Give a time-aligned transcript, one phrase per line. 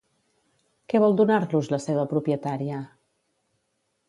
[0.93, 2.81] Què vol donar-los la seva propietària?